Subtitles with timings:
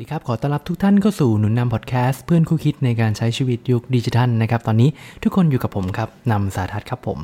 [0.00, 4.88] ดีครับ ขอต้อนรับทุกท่านเข้าสู่หนุนนำพอดแคสต์เพื่อนคู่คิดในการใช้ชีวิตยุคดิจิทัลนะครับ ตอนนี้
[5.22, 7.18] ทุกคนอยู่กับผมครับนำสาทัศครับผม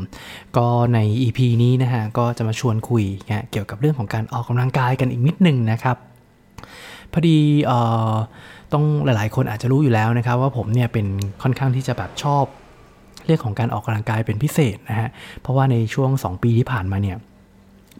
[0.56, 3.04] ก็ใน EP นี้นะฮะ ก็จะมาชวนคุย
[3.50, 5.96] เกี่ยวกับเรื่องของการออกกำลังกายกันอีกนิดหนึ่งนะครับ
[7.12, 7.78] พอดีเอ่
[8.10, 8.14] อ
[8.72, 11.06] ต้องหลาย ๆ คนอาจจะรู้อยู่แล้วนะครับ ว่าผมเนี่ยเป็น
[11.42, 12.44] ค่อนข้างที่จะแบบชอบ
[13.26, 15.08] เรื่องของการออกกำลังกายเป็นพิเศษนะฮะ
[15.40, 17.18] เพราะว่าในช่วง 2 ปีที่ผ่านมาเนี่ย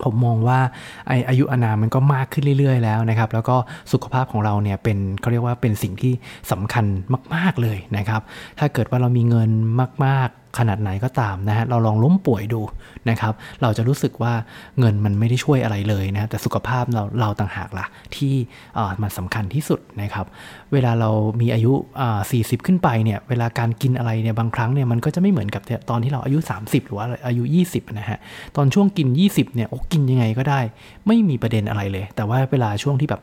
[0.05, 0.59] ผมมองว่า
[1.07, 3.57] ไออายุอานามันก็มากขึ้นเรื่อย ๆ แล้วนะครับ แล้วก็
[3.93, 6.13] สุขภาพของเราเนี่ยเป็นเขาเรียกว่าเป็นสิ่งที่
[6.53, 6.85] สำคัญ
[7.35, 8.23] มาก ๆเลยนะครับ
[8.59, 9.51] ถ้าเกิดว่าเรามีเงิน
[10.07, 12.60] มาก ๆ ขนาดไหนก็ตามนะฮะเราลองล้มป่วยดู
[13.10, 14.33] นะครับ เราจะรู้สึกว่า
[14.79, 18.34] เงินมันไม่ได้ช่วยอะไรเลยนะแต่สุขภาพเราเราต่างหากล่ะที่
[19.02, 20.27] มันสำคัญที่สุดนะครับ
[20.73, 21.10] เวลาเรา
[21.41, 21.73] มีอายุ
[22.30, 28.18] สี่สิบขึ้นไปเนี่ยเวลาการกินอะไรเนี่ยบางครั้งเนี่ยมันก็จะไม่เหมือนกับตอนที่เราอายุ 30 หรือว่าอายุ 20นะฮะ
[28.57, 30.60] ตอนช่วงกิน 20เนี่ยโอ้กินยังไงก็ได้
[31.07, 33.23] ไม่มีประเด็นอะไรเลย แต่ว่าเวลาช่วงที่แบบ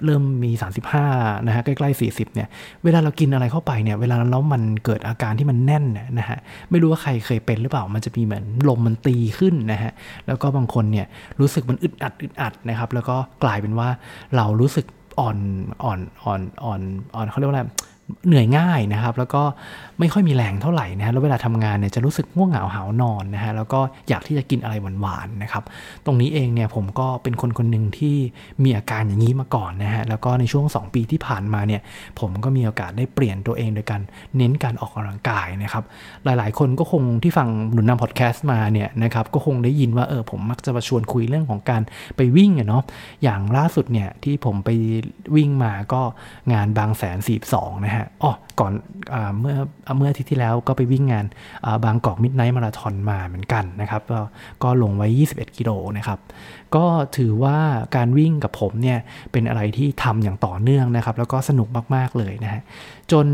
[0.00, 0.50] 30 เริ่มมี
[0.98, 2.48] 35นะฮะใกล้ๆ40เนี่ย
[2.84, 5.84] เวลาเรากินอะไรเข้าไปเนี่ยเวลาแล้วมันเกิดอาการที่มันแน่น
[6.18, 6.38] นะฮะ
[6.70, 9.92] ไม่รู้ว่าใครเคยเป็นหรือเปล่า มันจะมีเหมือนลมมันตีขึ้นนะฮะ
[10.26, 11.06] แล้วก็บางคนเนี่ย
[11.40, 13.88] รู้สึกมันอึดอัดอึดอัดนะครับ แล้วก็กลายเป็นว่า
[14.36, 14.86] เรารู้สึก
[15.20, 15.38] อ่อน
[15.84, 16.80] อ่อนอ่อนอ่อน
[17.14, 17.64] อ่อนเขาเรียกว่าอะไร
[18.26, 19.42] เหนื่อยง่ายนะครับ แล้วก็
[19.98, 25.62] ไม่ค่อยมีแรงเท่าไหร่นะฮะแล้วเวลาทำงานเนี่ยจะรู้สึกง่วงเหงาหานอนนะฮะแล้วก็อยากที่จะกินอะไรหวานๆนะครับ
[26.06, 28.16] ตรงนี้เองเนี่ยผมก็เป็นคนคนหนึ่งที่
[28.64, 31.80] มีอาการอย่างนี้มาก่อนนะฮะแล้วก็ในช่วง 2 ปีที่ผ่านมาเนี่ย
[32.20, 34.00] ผมก็มีโอกาสได้เปลี่ยนตัวเองโดยการ
[34.36, 35.84] เน้นการออกกำลังกายนะครับ
[36.24, 41.82] หลายๆ คนก็คงที่ฟังหนุนนำพอดแคสต์มาเนี่ยนะครับก็คงได้ยินว่าเออผมมักจะมาชวนคุยเรื่องของการ
[42.16, 42.82] ไปวิ่งเนาะ
[43.22, 44.70] อย่างล่าสุดเนี่ยที่ผมไป
[45.36, 46.02] วิ่งมาก็
[46.52, 48.72] งานบางแสนสี่สองนะฮะอ๋อก่อน
[49.14, 49.56] อเมื่อ
[49.98, 51.26] เมื่ออาทิตย์ที่แล้วก็ไปวิ่งงาน
[51.84, 54.02] บางกอกมิดไนท์มาราธอนมาเหมือนกันนะครับ
[54.62, 56.18] ก็ลงไว้ 21 กิโลนะครับ
[56.76, 57.58] ก็ถือว่า
[57.96, 58.98] การวิ่งกับผมเนี่ย
[59.32, 62.62] เป็นอะไรที่ทำอย่างต่อเนื่องนะครับ แล้วก็สนุกมาก ๆ เลยนะฮะ
[63.12, 63.26] จน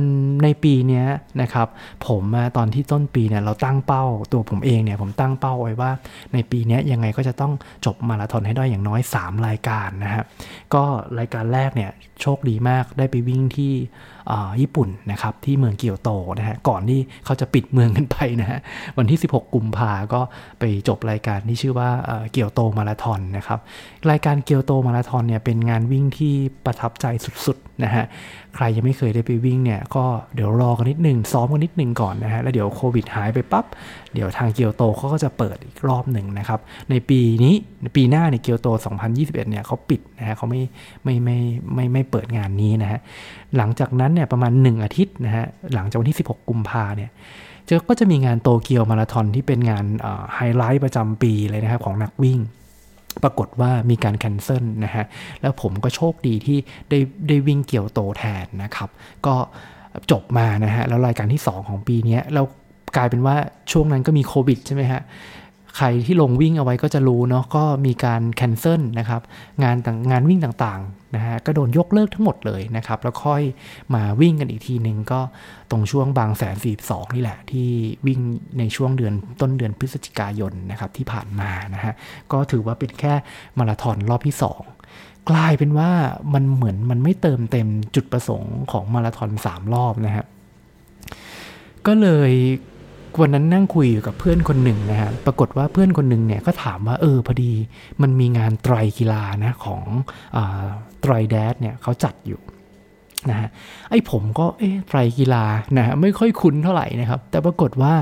[0.42, 1.04] ในปีนี้
[1.42, 1.68] นะครับ
[2.06, 2.22] ผม
[2.56, 5.90] ตอนที่ต้นปีเนี่ยเราตั้งเป้าตัวผมเองเนี่ยผมตั้งเป้าไว้ว่า
[6.32, 7.52] ในปีนี้ยังไงก็จะต้อง
[7.86, 10.22] จบมาราธอนให้ได้อย่างน้อย 3 รายการนะฮะ
[10.74, 10.84] ก็
[11.18, 11.90] รายการแรกเนี่ย
[12.22, 13.72] โชคดีมากได้ไปวิ่งที่
[14.60, 18.58] ญี่ปุ่นนะครับที่เมืองเกียวโตนะฮะก่อนที่เขาจะปิดเมืองกันไปนะฮะ
[18.98, 20.20] วันที่ 16 กุมภาก็
[20.60, 21.90] ไปจบรายการที่ชื่อว่า
[22.32, 23.58] เกียวโตมาราธอนนะครับ
[24.10, 27.06] รายการเกียวโตมาราธอนเนี่ยเป็นงานวิ่งที่ประทับใจ
[27.46, 28.04] สุดๆนะฮะ
[28.54, 30.04] ใครยังไม่เคยได้ไปวิ่งเนี่ยก็
[30.34, 33.64] เดี๋ยวรอกันนิดนึงซ้อมกันนิดนึงก่อนนะฮะ แล้วเดี๋ยวโควิดหายไปปับ๊บ
[34.14, 37.54] เดี๋ยวทางเกียวโตเขาก็จะเปิดอีกรอบหนึ่งนะครับ ในปีนี้
[37.96, 38.68] ปีหน้าในเกียวโต
[39.04, 40.62] 2021 เนี่ยเขาปิดนะฮะเขาไม่
[41.04, 41.38] ไม่ไม่
[41.74, 43.00] ไม่ไม่เปิดงานนี้นะฮะ
[43.56, 47.10] หลังจากนั้นเนี่ยประมาณ 1 อาทิตย์นะฮะหลังจากวันที่ 16 กุมภาเนี่ย
[47.68, 49.84] จะก็จะมีงานโตเกียวมาราธอนที่เป็นงาน
[50.34, 52.38] ไฮไลท์ประจำปีเลยนะครับของนักวิ่ง
[53.22, 55.04] ปรากฏว่ามีการแคนเซิลนะฮะ
[55.40, 56.58] แล้วผมก็โชคดีที่
[56.90, 56.98] ได้
[57.28, 58.88] ได้วิ่งเกี่ยวโตแทนนะครับ
[59.26, 59.34] ก็
[60.10, 62.42] จบมานะฮะ แล้วรายการที่ 2 ของปีนี้เรา
[62.96, 63.36] กลายเป็นว่า
[63.72, 65.00] ช่วงนั้นก็มีโควิดใช่ไหมฮะ
[65.76, 69.22] ใครที่ลงวิ่งเอาไว้ก็จะรู้เนาะก็มีการแคนเซิลนะครับ
[69.62, 73.42] งานต่างงานวิ่งต่างๆนะฮะก็โดนยกเลิกทั้งหมดเลยนะครับ แล้วค่อย
[73.94, 75.20] มาวิ่งกันอีกทีหนึ่งก็
[75.70, 77.68] ตรงช่วงบางแสนสี่สองนี่แหละ ที่
[78.06, 78.20] วิ่ง
[78.58, 81.94] ในช่วงเดือนต้นเดือนพฤศจิกายนนะครับที่ผ่านมานะฮะ
[82.32, 83.14] ก็ถือว่าเป็นแค่
[83.58, 84.36] มาราธอนรอบที่
[84.80, 85.90] 2กลายเป็นว่า
[86.34, 90.24] มันเหมือนมันไม่เติมเต็มจุดประสงค์ของมาราธอน3 รอบนะฮะ
[91.86, 92.32] ก็เลย
[93.20, 97.52] วันนั้นนั่งคุยอยู่กับเพื่อนคนหนึ่งนะฮะ ปรากฏว่าเพื่อนคนหนึ่งเนี่ยก็ถามว่าเออพอดี
[98.02, 99.82] มันมีงานไตรกีฬานะของ
[100.36, 100.38] อ
[101.02, 102.40] ไตรแดดเนี่ยเขาจัดอยู่
[103.30, 103.48] นะฮะ
[103.90, 105.44] ไอ้ผมก็เอ๊ะไตรกีฬา
[105.76, 107.94] นะฮะไม่ค่อยคุ้นเท่าไหร่นะครับ แต่ปรากฏว่า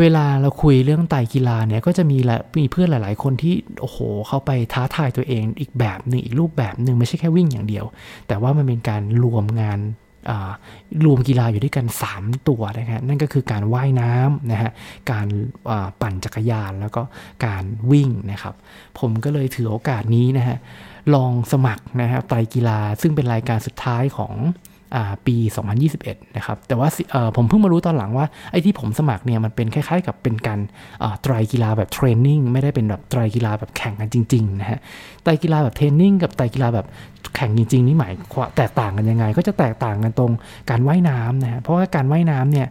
[0.00, 7.84] เวลาเราคุยเรื่องไตรกีฬาเนี่ยก็จะมีละมีเพื่อนหลาย ๆ คนที่โอ้โหเขาไปท้าทายตัวเองอีกแบบหนึ่งอีกรูปแบบหนึ่งไม่ใช่แค่วิ่งอย่างเดียว
[8.28, 9.78] แต่ว่ามันเป็นการรวมงาน
[11.04, 14.70] รวมกีฬาอยู่ด้วยกัน 3 ตัวนะฮะนั่นก็คือการว่ายน้ำนะฮะ
[15.10, 15.26] การ
[16.00, 17.02] ปั่นจักรยานแล้วก็
[17.46, 18.54] การวิ่งนะครับ
[18.98, 20.56] ผมก็เลยถือโอกาสนี้นะฮะ
[21.14, 24.34] ลองสมัครนะฮะไตรกีฬาซึ่งเป็นรายการสุดท้ายของ
[25.26, 25.36] ปี
[25.86, 26.88] 2021 นะครับ แต่ว่า
[27.36, 30.60] ผมเพิ่งมารู้ตอนหลังว่าไอ้ที่ผมสมัครเนี่ยมันเป็นคล้ายๆกับเป็นการ
[31.22, 34.78] ไตรกีฬาแบบ training ไม่ได้เป็นแบบไตรกีฬาแบบแข่งกันจริงๆนะฮะ
[35.22, 36.88] ไตรกีฬาแบบ training กับไตรกีฬาแบบ
[37.36, 40.32] แข่งจริงๆนี่หมายความแตกต่างกันยังไง ก็จะแตกต่างกันตรง
[40.70, 42.68] การว่ายน้ำนะฮะเพราะว่าการว่ายน้ำเนี่ย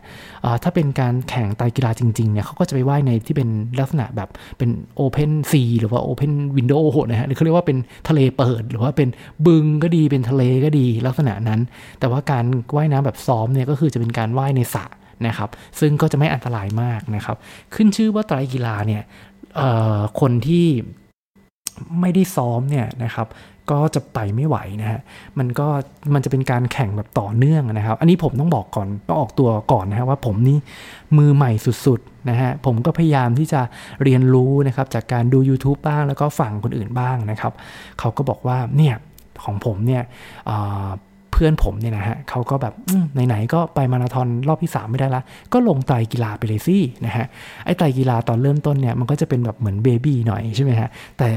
[0.63, 7.77] ถ้าเป็นการแข่งไตรกีฬาจริงๆเนี่ยเขาก็จะไปว่ายในที่เป็นลักษณะแบบเป็น open sea หรือว่า open water นะฮะหรือเขาเรียกว่าเป็น
[8.09, 9.09] ทะเลเปิด หรือว่าเป็น
[9.45, 11.59] บึงก็ดีเป็นทะเลก็ดีลักษณะนั้น
[11.99, 14.85] แแต่ว่าการว่ายน้ำแบบซ้อมเนี่ยก็คือจะเป็นการว่ายในสระ
[15.27, 15.49] นะครับ
[15.79, 17.37] ซึ่งก็จะไม่อันตรายมากนะครับ
[17.75, 19.03] ขึ้นชื่อว่าไตรกีฬาเนี่ย
[20.19, 20.67] คนที่
[21.99, 23.27] ไม่ได้ซ้อมเนี่ยนะครับ
[23.71, 24.99] ก็จะไปไม่ไหวนะฮะ
[25.39, 25.67] มันก็
[26.13, 30.57] มันจะเป็นการแข่งแบบต่อเนื่องนะครับ อันนี้ผมต้องบอกก่อนต้องออกตัวก่อนนะฮะว่าผมนี่
[31.17, 31.51] มือใหม่
[31.85, 33.61] สุดๆนะฮะ ผมก็พยายามที่จะ
[34.03, 37.53] เรียนรู้นะครับจากการดู YouTube บ้างแล้วก็ฟังคนอื่นบ้างนะครับ
[37.99, 38.95] เขาก็บอกว่าเนี่ย
[39.43, 40.03] ของผมเนี่ย
[41.35, 42.73] เพื่อนผมเนี่ยนะฮะเขาก็แบบ
[43.27, 45.21] ไหนๆก็ไปมาราธอนรอบที่ 3 ไม่ได้ละ
[45.53, 47.25] ก็ลงไตกีฬาไปเลยสินะฮะ
[47.65, 50.89] ไอ้ไตกีฬาตอนเริ่มต้นเนี่ยมันก็จะเป็นแบบเหมือนเบบี้หน่อยใช่ไหมฮะ
[51.19, 51.29] แต่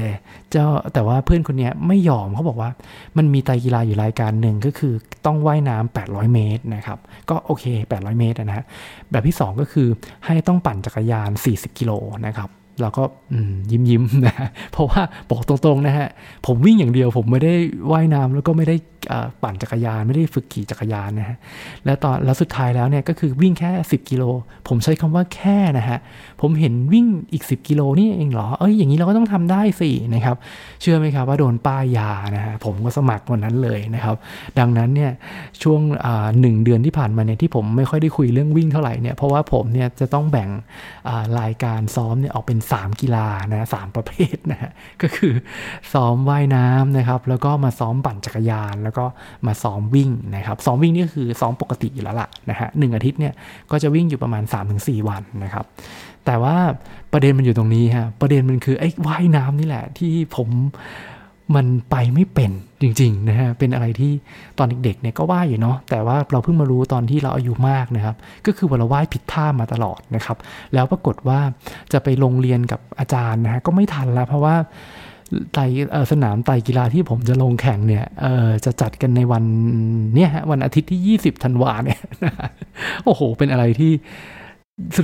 [0.51, 2.69] เจ้าแต่ว่าเพื่อนคนนี้ไม่ยอมเขาบอกว่า
[3.17, 4.93] มันมีไตกีฬาอยู่รายการหนึ่งก็คือ
[5.25, 6.97] ต้องว่ายน้ำ800 เมตรนะครับ
[7.29, 7.65] ก็โอเค
[7.95, 8.65] 800 เมตรนะฮะ
[9.11, 9.87] แบบที่ 2 ก็คือ
[10.25, 11.91] ให้ต้องปั่นจักรยาน 40 กิโล
[12.27, 12.49] นะครับ
[12.81, 13.03] เราก็
[13.71, 14.35] ยิ้มยิ้มนะ
[14.71, 15.01] เพราะว่า
[15.31, 16.07] บอกตรงๆนะฮะ
[16.45, 17.53] ผมวิ่งอย่างเดียวผมไม่ได้
[17.91, 18.75] ว่ายน้ำแล้วก็ไม่ได้
[19.43, 21.37] ปั่นจักรยานไม่ได้ฝึกขี่จักรยานนะฮะ
[21.85, 24.23] แล้วตอนแล้วสุดท้ายแล้วเนี่ยก็คือวิ่งแค่ 10 กิโล
[24.67, 25.99] ผมใช้คำว่าแค่นะฮะ
[26.41, 30.35] ผมเห็นวิ่งอีก 10 กิโลนี่เองเหรอเอ้ยอย่างนี้เราก็ต้องทำได้สินะครับ
[30.81, 34.15] เชื่อไหมครับว่าโดนป้ายยานะฮะผมก็สมัครวันนั้นเลยนะครับ
[34.59, 35.11] ดังนั้นเนี่ย
[35.63, 35.81] ช่วง
[36.41, 40.49] หนึ่งเดือนที่ผ่านมาเนี่ยที่ผมไม่ค่อยได้คุยเรื่องวิ่งเท่าไหร่เนี่ยเพราะว่าผมเนี่ยจะต้องแบ่ง
[41.39, 45.33] รายการซ้อมเนี่ยออกเป็น 3 กีฬานะสประเภทนะฮะก็คือ
[45.93, 49.07] ซ้อมว่ายน้ำนะครับแล้วก็มาซ้อมปั่นจักรยานแล้วแล้วก็
[49.47, 53.33] มาซ้อมวิ่งนะครับซ้อมวิ่งนี่คือซ้อมปกติอยู่แล้วล่ะนะฮะหนึ่งอาทิตย์เนี่ย
[53.71, 54.43] ก็จะวิ่งอยู่ประมาณ
[54.75, 55.65] 3-4 วันนะครับ
[56.25, 56.55] แต่ว่า
[57.13, 60.49] ประเด็นมันอยู่ตรงนี้ฮะประเด็นมันคือไอ้ว่ายน้ำนี่แหละที่ผม
[61.55, 62.51] มันไปไม่เป็น
[62.81, 64.11] จริงๆนะฮะ เป็นอะไรที่
[64.57, 68.15] ตอนเด็กๆเนี่ยก็ว่ายอยู่เนาะ แต่ว่าเราเพิ่งมารู้ตอนที่เราอายุมากนะครับ
[68.45, 70.37] ก็คือว่าว่ายผิดท่ามาตลอดนะครับ
[70.73, 71.39] แล้วปรากฏว่า
[71.93, 74.55] จะไปลงเรียนกับอาจารย์นะฮะก็ไม่ทันแล้วเพราะว่า
[75.53, 75.59] ไต
[76.11, 78.05] สนามไตกีฬาที่ผมจะลงแข่งเนี่ย
[78.65, 79.43] จะจัดกันในวัน
[80.15, 81.99] เนี่ยวันอาทิตย์ที่ 20ธันวาเนี่ย
[83.05, 83.91] โอ้โห เป็นอะไรที่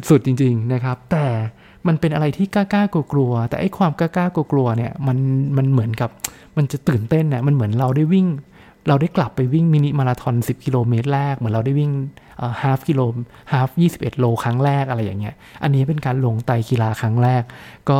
[0.09, 1.25] สุดๆจริง ๆนะครับ แต่
[1.87, 5.17] มันเป็นอะไรที่กล้าๆกลัวๆแต่ไอ้ความกล้าๆกลัวๆเนี่ยมัน
[5.57, 6.09] มันเหมือนกับ
[6.57, 8.27] มันจะตื่นเต้นเนี่ยมันเหมือนเราได้วิ่ง
[8.87, 11.91] เราได้กลับไปวิ่งมินิมาราธอน 10 กิโลเมตรแรก เหมือนเราได้วิ่ง
[12.61, 13.01] ฮาฟกิโล
[13.51, 17.43] ฮาฟ21 โลครั้งแรกอะไรอย่างเงี้ย อันนี้เป็นการลงไตรกีฬาครั้งแรก
[17.89, 17.99] ก็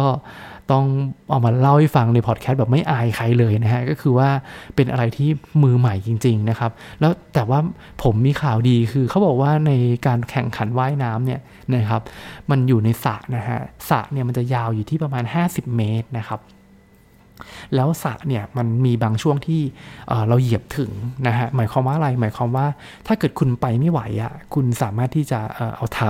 [0.72, 0.86] ต้อง
[1.30, 4.30] เอามาเล่าให้ฟังในพอดแคสต์แบบไม่อายใครเลยนะฮะ ก็คือว่า
[4.76, 5.30] เป็นอะไรที่
[5.64, 7.60] มือใหม่จริง ๆ นะครับ แล้วแต่ว่า
[8.04, 9.72] ผมมีข่าวดีคือเขาบอกว่าใน
[10.08, 11.42] การแข่งขันว่ายน้ำเนี่ย
[11.76, 12.02] นะครับ
[12.50, 13.60] มันอยู่ในสระนะฮะ
[13.90, 16.40] สระเนี่ยมันจะยาวอยู่ที่ประมาณ 50 เมตรนะครับ
[17.76, 19.62] แล้วสระเนี่ยมันมีบางช่วงที่
[20.28, 20.92] เราเหยียบถึง
[21.28, 22.68] นะฮะหมายความว่าอะไรหมายความว่า
[23.08, 25.40] ถ้าเกิดคุณไปไม่ไหวอะ่ะคุณสามารถที่จะ
[25.76, 26.10] เอาเท้า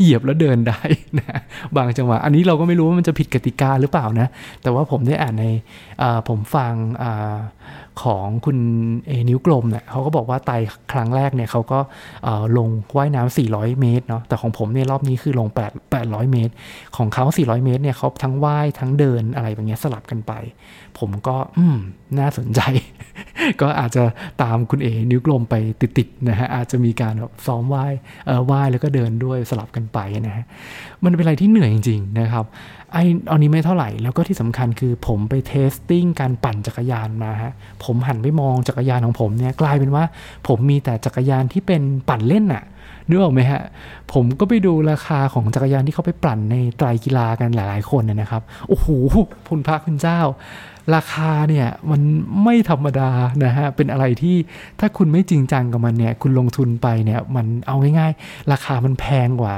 [0.00, 0.80] เหยียบแล้วเดินได้
[1.18, 1.38] นะ
[1.76, 4.28] บางจังหวะอันนี้เราก็ไม่รู้ว่ามันจะผิดกติกาหรือเปล่านะ
[4.62, 5.46] แต่ว่าผมได้อ่านใน
[6.28, 6.72] ผมฟัง
[8.02, 8.58] ของคุณ
[9.06, 10.50] เอนิ้วกลมเนี่ยเขาก็บอกว่าไตร
[10.92, 11.78] ครั้งแรกเนี่ยเขาก็
[12.58, 16.52] ลงว่ายน้ำ400 เมตรเนาะแต่ของผมเนี่ยรอบนี้คือลง 8 800 เมตร
[16.96, 20.32] ของเขา400 เมตรเนี่ยเขาทั้งว่ายทั้งเดินอะไรแบบนี้สลับกันไป
[20.98, 21.78] ผมก็อืม
[22.20, 22.60] น่าสนใจ
[23.60, 24.04] ก็อาจจะ
[24.42, 25.54] ตามคุณเอนิ้วกลมไป
[25.98, 27.92] ติดๆนะฮะอาจจะมีการแบบซ้อมว่าย
[28.26, 30.44] เออว่ายแล้วก็เดินด้วยสลับกันไปนะฮะ
[31.04, 32.44] มันเป็นอะไรที่เหนื่อยจริงๆนะครับ
[32.92, 37.52] ไอ้อันนี้ไม่เท่าไหร่แล้วก็ที่สำคัญคือผมไป testing การปั่นจักรยานมาฮะ
[37.84, 40.04] ผมหันไปมองจักรยานของผมเนี่ยกลายเป็นว่า
[40.48, 42.64] ผมมีแต่จักรยานที่เป็นปั่นเล่นอะ
[43.08, 43.62] นึกออกไหมฮะ
[44.12, 48.86] ผมก็ไปดูราคาของจักรยานที่เขาไปปั่นในไตรกีฬากันหลายๆคนนะครับ โอ้โห
[49.48, 50.20] คุณพระคุณเจ้า
[50.94, 52.00] ราคาเนี่ยมัน
[52.44, 53.10] ไม่ธรรมดา
[53.44, 54.36] นะฮะ เป็นอะไรที่
[54.80, 59.56] ถ้าคุณไม่จริงจังกับมันเนี่ย คุณลงทุนไปเนี่ยมันเอาง่ายๆ ราคามันแพงกว่า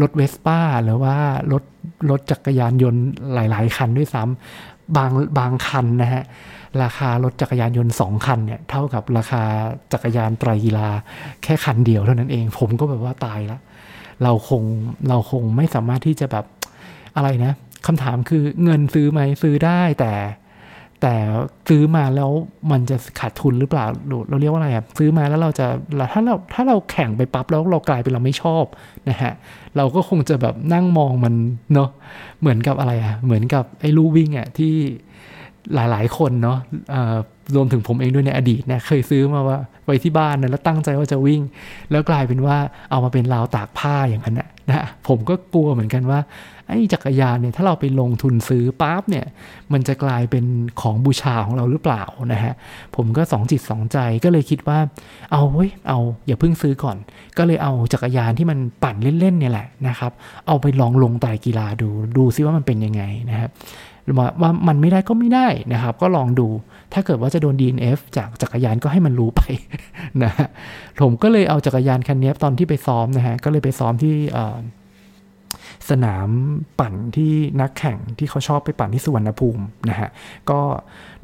[0.00, 1.14] รถเวสป้าหรือว่า
[1.52, 1.62] รถ
[2.10, 3.02] รถจักรยานยนต์
[3.34, 6.22] หลาย ๆ คันด้วยซ้ำบางบางคันนะฮะ
[6.82, 9.42] ราคารถจักรยานยนต์สองคันเนี่ย เท่ากับราคา
[9.92, 10.88] จักรยานไตรกีฬา
[11.42, 13.60] แค่คันเดียวเท่านั้นเอง ผมก็แบบว่าตายล้ว
[14.22, 14.62] เราคง
[15.08, 16.44] เราคงไม่สามารถที่จะแบบ
[17.16, 17.52] อะไรนะ
[17.86, 20.12] คำถามคือเงินซื้อไหมซื้อได้แต่
[21.02, 21.14] แต่
[21.68, 22.30] ซื้อมาแล้ว
[22.70, 23.86] มันจะขาดทุนหรือเปล่า
[24.28, 25.66] เราเรียกว่าอะไรอะซื้อมาแล้วเราจะ
[26.12, 28.64] ถ้าเราถ้าเราแข่งไปปั๊บแล้วเรากลายเป็นเราไม่ชอบ
[29.08, 29.32] นะฮะ
[29.76, 31.34] เราก็คงจะแบบนั่งมองมัน
[31.74, 31.88] เนาะ
[32.40, 34.74] เหมือนกับอะไรอะเหมือนกับไอ้ลู่วิ่งอะที่
[35.74, 36.58] หลายๆ คนเนาะ
[37.54, 41.40] รวมถึงผมเองด้วยในอดีตเนี่ยเคยซื้อมาว่าไว้ที่บ้านนะแล้วตั้งใจว่าจะวิ่ง
[41.90, 42.56] แล้วกลายเป็นว่า
[42.90, 44.36] เอามาเป็นราวตากผ้าอย่างนั้น
[44.70, 46.20] นะผมก็กลัวเหมือนกันว่า
[46.68, 49.26] ไอ้จักรยานเนี่ยถ้าเราไปลงทุนซื้อปั๊บเนี่ย
[49.72, 50.44] มันจะกลายเป็น
[50.80, 52.02] ของบูชาของเราหรือเปล่า
[52.32, 52.54] นะฮะ
[52.96, 54.78] ผมก็สองจิตสองใจก็เลยคิดว่า
[55.32, 56.96] เอาเว้ยเอาอย่าเพิ่งซื้อก่อน
[57.38, 60.12] ก็เลยเอาจักรยานที่มันปั่นเล่นๆเนี่ยแหละนะครับ
[60.48, 63.50] เอาไปลองลงไตกีฬาดูดูซิว่ามันเป็นยังไงนะครับ
[64.40, 66.48] ว่ามันไม่ได้ก็ไม่ได้นะครับ ก็ลองดู
[66.92, 69.40] ถ้าเกิดว่าจะโดน DNF จากจักรยานก็ให้มันรู้ไป
[70.22, 70.32] นะ
[71.00, 74.14] ผมก็เลยเอาจักรยานคันนี้ตอนที่ไปซ้อมนะฮะ ก็เลยไปซ้อมที่
[75.90, 76.28] สนาม
[76.80, 80.08] ปั่นที่นักแข่งที่เขาชอบไปปั่นที่สุวรรณภูมินะฮะ
[80.50, 80.60] ก็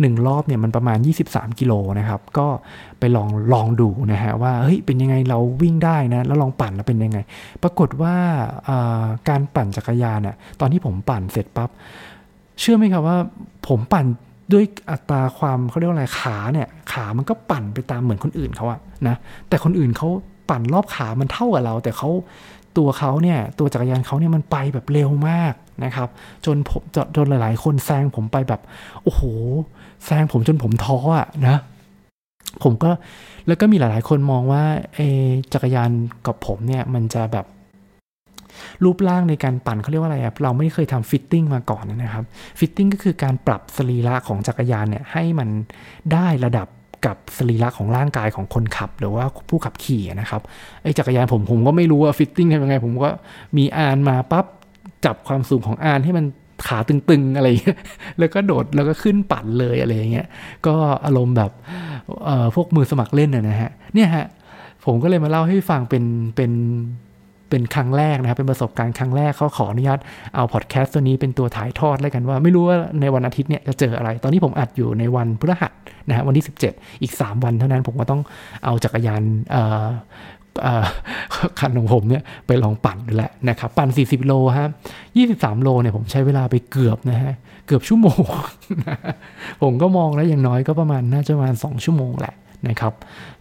[0.00, 2.46] หนึ่งรอบเนี่ยมันประมาณ 23 กิโลนะครับ ก็
[2.98, 7.18] ไปลองลองดูนะฮะว่าเฮ้ยเป็นยังไงเราวิ่งได้นะ แล้วลองปั่นแล้วเป็นยังไง
[7.62, 8.14] ปรากฏว่า
[9.28, 11.70] การปั่นจักรยานน่ะตอนที่ผมปั่นเสร็จปั๊บ
[12.60, 13.18] เชื่อไหมครับว่า
[13.68, 14.06] ผมปั่น
[14.52, 19.16] ด้วยอัตราความเขาเรียกว่าอะไรขาเนี่ยขามันก็ปั่นไปตามเหมือนคนอื่นเขาอะนะ
[19.48, 20.08] แต่คนอื่นเขา
[20.50, 22.10] ปั่นรอบขามันเท่ากับเรา แต่เขา
[22.78, 26.08] ตัวเขาเนี่ยตัวจักรยานเขาเนี่ยมันไปแบบเร็วมากนะครับ
[26.44, 26.82] จนผม
[27.16, 28.60] จนหลาย ๆ คนแซงผมไปแบบ
[29.02, 29.22] โอ้โห
[30.04, 31.56] แซงผมจนผมท้ออะนะ
[32.62, 32.90] ผมก็
[33.46, 35.00] แล้วก็มีหลาย ๆ คนมองว่าเอ
[35.52, 35.90] จักรยาน
[36.26, 37.46] กับผมเนี่ยมันจะแบบ
[38.84, 42.24] รูปร่างในการปั่นเขาเรียกว่าอะไรเราไม่เคยทำ fitting มาก่อนนะครับ
[42.58, 45.48] fitting ก็คือการปรับสรีระของจักรยานเนี่ยให้มัน
[46.12, 46.68] ได้ระดับ
[47.06, 50.42] กับสรีระของร่างกายของคนขับ หรือว่าผู้ขับขี่นะครับ
[50.82, 53.08] ไอ้จักรยานผมผมก็ไม่รู้ว่า fitting ทำยังไง ผมก็
[53.56, 54.46] มีอานมาปั๊บ
[55.04, 56.26] จับความสูงของอานให้มัน
[56.66, 57.78] ขาตึงๆอะไรเงี้ย
[58.18, 60.26] แล้วก็โดดแล้วก็ขึ้นปั่นเลยอะไรเงี้ย
[60.66, 61.50] ก็อารมณ์แบบ
[62.54, 64.26] พวกมือสมัครเล่นนะฮะ เนี่ยฮะ
[64.84, 66.04] ผมก็เลยมาเล่าให้ฟังเป็น
[66.36, 66.52] เป็น
[67.50, 69.98] เป็นครั้งแรกนะครับ เป็นประสบการณ์ครั้งแรกเขาขออนุญาต
[70.34, 75.72] เอาพอดแคสต์ตัวนี้เป็นตัวถ่ายทอดแล้วกันว่า ไม่รู้ว่าในวันอาทิตย์เนี่ยจะเจออะไร ตอนนี้ผมอัดอยู่ในวันพฤหัส
[76.08, 78.20] นะฮะวันที่ 17 อีก 3 วันเท่านั้นผมก็ต้อง
[78.64, 79.22] เอาจักรยาน
[81.60, 84.68] คันของผมเนี่ยไปลองปั่นดูแหละนะครับ ปั่น 40 โลฮะ
[85.16, 87.32] 23 โลเนี่ยผมใช้เวลาไปเกือบนะฮะ
[87.66, 88.22] เกือบชั่วโมง
[89.62, 92.34] ผมก็มองแล้วอย่างน้อยก็ประมาณน่าจะประมาณ 2 ชั่วโมงแหละ
[92.68, 92.94] นะครับ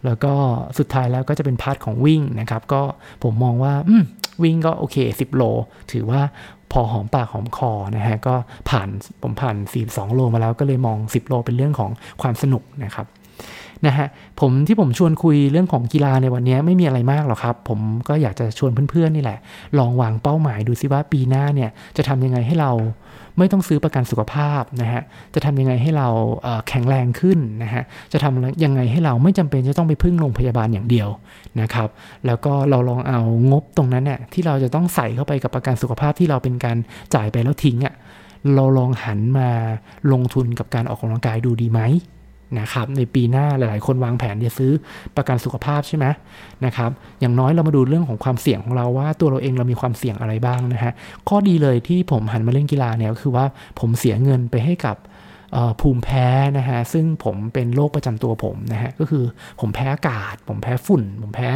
[0.04, 0.32] แล้วก็
[0.78, 2.82] สุดท้ายแล้วก็จะเป็นพาร์ทของวิ่งนะครับ ก็
[3.22, 3.74] ผมมองว่า
[4.42, 5.42] วิ่งก็โอเค 10 โล
[5.92, 6.20] ถือว่า
[6.72, 8.34] พอหอมปากหอมคอนะฮะ ก็
[8.70, 8.88] ผ่าน
[9.22, 9.56] ผมผ่าน
[9.86, 11.90] 42 โลมาแล้วก็เลยมอง 10 โลเป็นเรื่องของ
[12.22, 13.06] ความสนุกนะครับ
[13.86, 14.06] นะฮะ
[14.40, 19.38] ผมที่ผมชวนคุยเรื่องของกีฬาในวันนี้ไม่มีอะไรมากหรอกครับ ผมก็อยากจะชวนเพื่อนๆนี่แหละ
[19.78, 22.72] ลองวางเป้าหมายดูซิว่าปีหน้าเนี่ยจะทำยังไงให้เรา
[23.38, 25.02] ไม่ต้องซื้อประกันสุขภาพนะฮะ
[25.34, 26.08] จะทำยังไงให้เรา
[26.68, 31.08] แข็งแรงขึ้นนะฮะจะทำยังไงให้เราไม่จำเป็นจะต้องไปพึ่งโรงพยาบาลอย่างเดียว
[31.60, 31.88] นะครับ
[32.26, 36.76] แล้วก็เราลองเอางบตรงนั้นเนี่ยที่เราจะต้องใส่เข้าไปกับประกันสุขภาพที่เราเป็นการ
[37.14, 37.94] จ่ายไปแล้วทิ้งอะ่ะ
[38.54, 39.48] เราลองหันมา
[40.12, 41.80] ลงทุนกับการออกกำลังกายดูดีไหม
[42.60, 44.72] นะครับในปีหน้าหลาย ๆ คนวางแผนจะซื้อ
[45.16, 46.06] ประกันสุขภาพใช่ไหม
[46.64, 50.92] นะครับอย่างน้อยเรามาดูเรื่องของความเสี่ยงของเราว่าตัวเราเองเรามีความเสี่ยงอะไรบ้างนะฮะ
[51.28, 53.44] ข้อดีเลยที่ผมหันมาเล่นกีฬาเนี่ยก็คือว่า
[53.80, 54.96] ผมเสียเงินไปให้กับ
[55.80, 56.26] ภูมิแพ้
[56.58, 59.24] นะฮะซึ่งผมเป็นโรคประจำตัวผมนะฮะก็คือ
[59.60, 61.48] ผมแพ้อากาศ ผมแพ้ฝุ่น ผมแพ้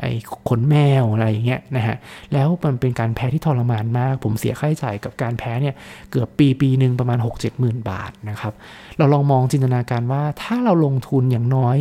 [0.00, 0.10] ไอ้
[0.48, 1.96] ขนแมวอะไรอย่างเงี้ยนะฮะ
[2.32, 5.74] แล้วมันเป็นการแพ้ที่ทรมานมาก ผมเสียค่าใช้จ่ายกับการแพ้เนี่ย
[6.10, 8.52] เกือบปีปีหนึ่งประมาณ 6 7หมื่นบาทนะครับ
[8.98, 11.78] เราลองมองจินตนาการว่าถ้าเราลงทุนอย่างน้อย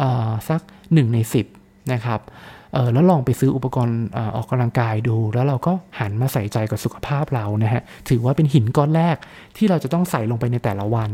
[0.00, 0.02] อ
[0.48, 1.18] สัก 1 ใน
[1.54, 2.20] 10นะครับ
[2.72, 3.98] เออแล้วลองไปซื้ออุปกรณ์
[4.36, 9.16] ออกกำลังกายดู แล้วเราก็หันมาใส่ใจกับสุขภาพเรานะฮะถือว่าเป็นหินก้อนแรก
[9.56, 11.10] ที่เราจะต้องใส่ลงไปในแต่ละวัน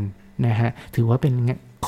[0.47, 1.33] นะฮะถือว่าเป็น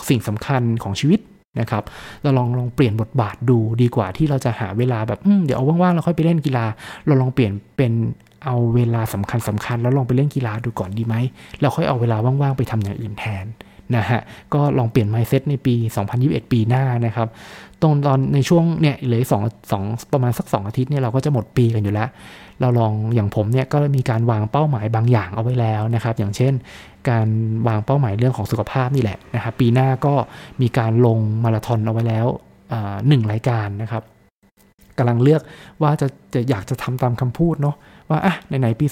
[0.10, 1.20] สิ่งสำคัญของชีวิต
[1.60, 1.84] นะครับ
[2.22, 6.66] เราลองลองเปลี่ยนบทบาทดูดีกว่าที่เราจะหาเวลาแบบเดี๋ยวเอาว่างๆเราค่อยไปเล่นกีฬา
[7.06, 7.94] เราลองเปลี่ยนเป็น
[8.46, 11.16] เอาเวลาสำคัญสำคัญแล้วลองไปเล่นกีฬาดูก่อนดีไหม
[11.62, 13.46] เราค่อยเอาเวลาว่างๆไปทำอย่างอื่นแทน
[13.96, 14.22] นะฮะ
[14.54, 15.76] ก็ลองเปลี่ยน mindset ในปี
[16.14, 17.28] 2021 ปีหน้านะครับ
[17.82, 22.10] ตรงตอนในช่วงเนี่ยเหลือสองสองประมาณสัก 2 อาทิตย์เนี่ยเราก็จะหมดปีกันอยู่แล้ว
[22.62, 26.54] เราลองอย่างผมเนี่ยก็มีการวางเป้าหมายบางอย่างเอาไว้แล้วนะครับ อย่างเช่น
[27.10, 27.28] การ
[27.68, 30.14] วางเป้าหมายเรื่องของสุขภาพนี่แหละนะครับปีหน้าก็
[30.62, 32.28] มีการลงมาราธอนเอาไว้แล้ว
[33.08, 34.04] หนึ่งรายการนะครับ
[34.98, 35.42] กำลังเลือก
[35.82, 37.76] ว่าจะจะอยากจะทำตามคำพูดเนาะ
[38.10, 38.86] ว่าอะไหนๆปี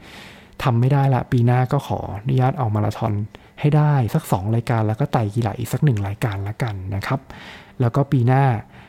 [0.00, 3.12] 2020ทำไม่ได้ละ ปีหน้าก็ขออนุญาตออกมาราธอน
[3.60, 7.20] ให้ได้สัก 2 รายการแล้วก็ไต่กีฬาอีกสักหนึ่งรายการละกันนะครับ
[7.80, 8.44] แล้วก็ปีหน้า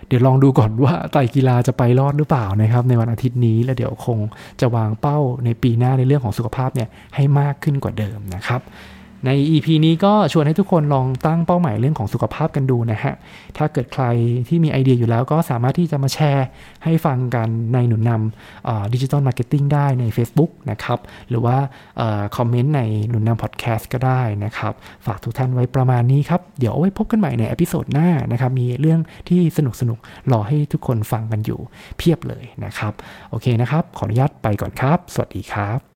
[0.07, 4.19] เดี๋ยวลองดูก่อนว่าไต่กีฬาจะไปรอดหรือเปล่านะครับ ในวันอาทิตย์นี้แล้วเดี๋ยวคง
[4.61, 8.61] จะวางเป้าในปีหน้าในเรื่องของสุขภาพเนี่ยให้มากขึ้นกว่าเดิมนะครับ
[9.25, 13.13] ใน EP นี้ก็ชวนให้ทุกคนลองตั้งเป้าหมายเรื่องของสุขภาพกันดูนะฮะ
[13.57, 14.05] ถ้าเกิดใคร
[14.47, 16.47] ที่มีไอเดียอยู่แล้วก็สามารถที่จะมาแชร์
[16.83, 20.99] ให้ฟังกันในหนุนนำ digital marketing ได้ใน Facebook นะครับ
[21.29, 21.57] หรือว่า
[22.37, 24.73] คอมเมนต์ในหนุนนำพอดแคสต์ก็ได้นะครับ
[25.05, 28.99] ฝากทุกท่านไว้ประมาณนี้ครับ เดี๋ยวเอาไว้พบกันใหม่ใน episode หน้านะครับ มีเรื่อง
[29.29, 29.99] ที่สนุกสนุก
[30.31, 31.59] รอให้ทุกคนฟังกันอยู่
[31.97, 32.93] เพียบเลยนะครับ
[33.29, 35.90] โอเคนะครับ ขออนุญาตไปก่อนครับ สวัสดีครับ